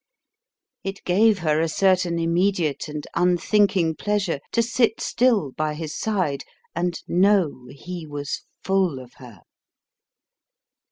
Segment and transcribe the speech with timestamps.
[0.83, 6.43] It gave her a certain immediate and unthinking pleasure to sit still by his side
[6.73, 9.41] and know he was full of her.